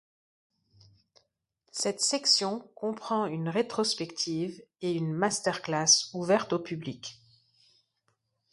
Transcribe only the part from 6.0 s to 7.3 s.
ouverte au public.